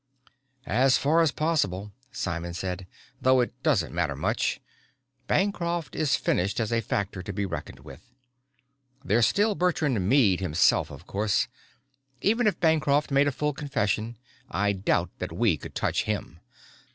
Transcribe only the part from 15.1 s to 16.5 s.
that we could touch him.